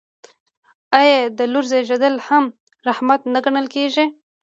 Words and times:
آیا 0.99 1.19
د 1.37 1.39
لور 1.51 1.65
زیږیدل 1.71 2.15
هم 2.27 2.43
رحمت 2.87 3.21
نه 3.33 3.39
ګڼل 3.45 3.65
کیږي؟ 3.75 4.05